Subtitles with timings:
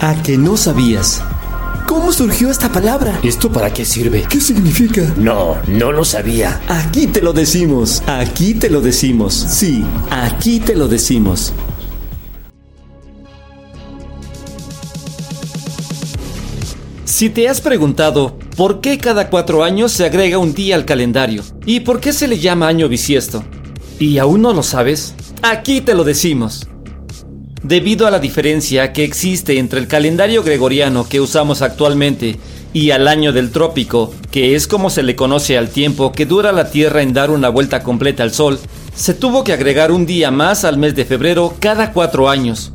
[0.00, 1.22] ¿A que no sabías?
[1.86, 3.18] ¿Cómo surgió esta palabra?
[3.22, 4.24] ¿Esto para qué sirve?
[4.28, 5.14] ¿Qué significa?
[5.16, 6.60] No, no lo sabía.
[6.68, 9.32] Aquí te lo decimos, aquí te lo decimos.
[9.34, 11.54] Sí, aquí te lo decimos.
[17.04, 21.42] Si te has preguntado por qué cada cuatro años se agrega un día al calendario
[21.64, 23.42] y por qué se le llama año bisiesto,
[23.98, 26.68] y aún no lo sabes, aquí te lo decimos.
[27.66, 32.38] Debido a la diferencia que existe entre el calendario gregoriano que usamos actualmente
[32.72, 36.52] y al año del trópico, que es como se le conoce al tiempo que dura
[36.52, 38.60] la Tierra en dar una vuelta completa al Sol,
[38.94, 42.70] se tuvo que agregar un día más al mes de febrero cada cuatro años.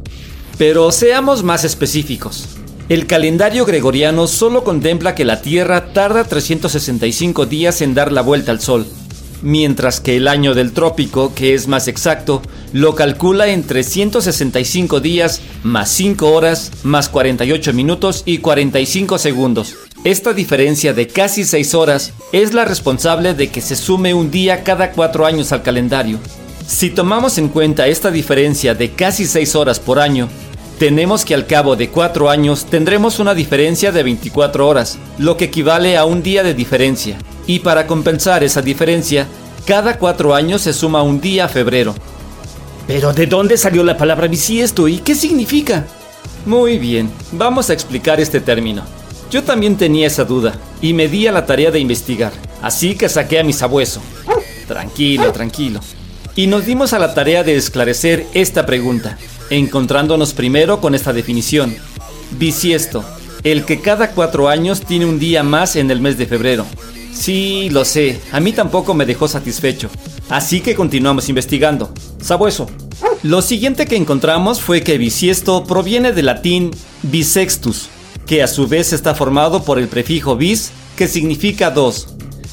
[0.57, 2.49] Pero seamos más específicos.
[2.89, 8.51] El calendario gregoriano solo contempla que la Tierra tarda 365 días en dar la vuelta
[8.51, 8.85] al Sol,
[9.41, 12.41] mientras que el año del trópico, que es más exacto,
[12.73, 19.75] lo calcula en 365 días más 5 horas más 48 minutos y 45 segundos.
[20.03, 24.63] Esta diferencia de casi 6 horas es la responsable de que se sume un día
[24.63, 26.19] cada 4 años al calendario.
[26.65, 30.29] Si tomamos en cuenta esta diferencia de casi 6 horas por año,
[30.79, 35.45] tenemos que al cabo de 4 años tendremos una diferencia de 24 horas, lo que
[35.45, 37.17] equivale a un día de diferencia.
[37.45, 39.27] Y para compensar esa diferencia,
[39.65, 41.93] cada 4 años se suma un día a febrero.
[42.87, 45.85] Pero ¿de dónde salió la palabra bisiesto y qué significa?
[46.45, 48.83] Muy bien, vamos a explicar este término.
[49.29, 53.07] Yo también tenía esa duda y me di a la tarea de investigar, así que
[53.07, 54.01] saqué a mi sabueso.
[54.67, 55.79] Tranquilo, tranquilo.
[56.35, 59.17] Y nos dimos a la tarea de esclarecer esta pregunta,
[59.49, 61.75] encontrándonos primero con esta definición.
[62.31, 63.05] Bisiesto,
[63.43, 66.65] el que cada cuatro años tiene un día más en el mes de febrero.
[67.13, 69.89] Sí, lo sé, a mí tampoco me dejó satisfecho.
[70.29, 71.93] Así que continuamos investigando.
[72.21, 72.67] Sabueso.
[73.23, 76.71] Lo siguiente que encontramos fue que bisiesto proviene del latín
[77.03, 77.89] bisextus,
[78.25, 82.09] que a su vez está formado por el prefijo bis, que significa dos,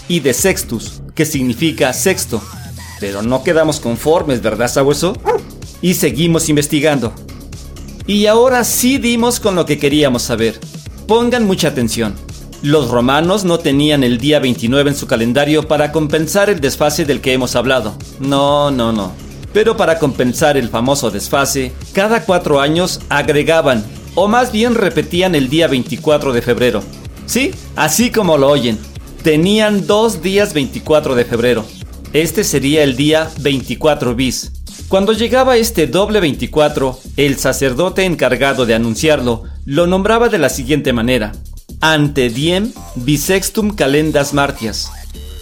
[0.09, 2.43] y de sextus, que significa sexto.
[3.01, 5.15] Pero no quedamos conformes, ¿verdad, Sabueso?
[5.81, 7.13] Y seguimos investigando.
[8.07, 10.59] Y ahora sí dimos con lo que queríamos saber.
[11.07, 12.15] Pongan mucha atención.
[12.63, 17.21] Los romanos no tenían el día 29 en su calendario para compensar el desfase del
[17.21, 17.97] que hemos hablado.
[18.19, 19.28] No, no, no.
[19.59, 25.49] Pero para compensar el famoso desfase, cada cuatro años agregaban, o más bien repetían el
[25.49, 26.81] día 24 de febrero.
[27.27, 28.79] Sí, así como lo oyen.
[29.25, 31.65] Tenían dos días 24 de febrero.
[32.13, 34.53] Este sería el día 24 bis.
[34.87, 40.93] Cuando llegaba este doble 24, el sacerdote encargado de anunciarlo lo nombraba de la siguiente
[40.93, 41.33] manera
[41.81, 44.89] ante diem bisextum calendas martias.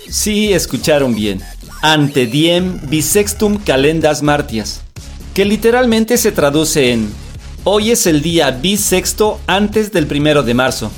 [0.08, 1.42] Sí, escucharon bien.
[1.88, 4.80] Ante diem bisextum calendas martias.
[5.34, 7.08] Que literalmente se traduce en
[7.62, 10.90] Hoy es el día bisexto antes del primero de marzo.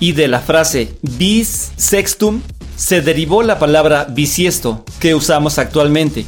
[0.00, 2.40] Y de la frase bis sextum
[2.74, 6.26] se derivó la palabra bisiesto que usamos actualmente.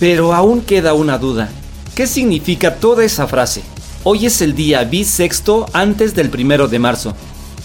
[0.00, 1.50] Pero aún queda una duda.
[1.94, 3.62] ¿Qué significa toda esa frase?
[4.02, 7.14] Hoy es el día bisexto antes del primero de marzo.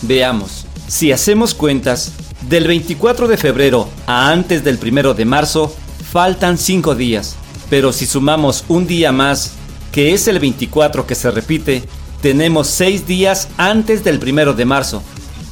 [0.01, 2.11] Veamos, si hacemos cuentas,
[2.49, 5.75] del 24 de febrero a antes del 1 de marzo,
[6.11, 7.35] faltan 5 días,
[7.69, 9.53] pero si sumamos un día más,
[9.91, 11.83] que es el 24 que se repite,
[12.21, 15.03] tenemos 6 días antes del 1 de marzo.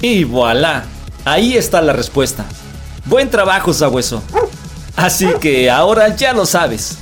[0.01, 0.85] Y voilà,
[1.25, 2.45] ahí está la respuesta.
[3.05, 4.23] Buen trabajo, Sabueso.
[4.95, 6.97] Así que ahora ya lo sabes.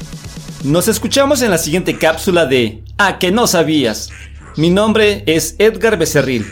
[0.64, 4.10] Nos escuchamos en la siguiente cápsula de A que no sabías.
[4.56, 6.48] Mi nombre es Edgar Becerril